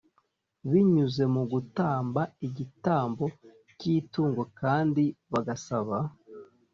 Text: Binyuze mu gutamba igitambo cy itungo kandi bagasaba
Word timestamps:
Binyuze 0.69 1.23
mu 1.33 1.43
gutamba 1.51 2.21
igitambo 2.47 3.23
cy 3.77 3.83
itungo 3.97 4.41
kandi 4.59 5.03
bagasaba 5.31 5.97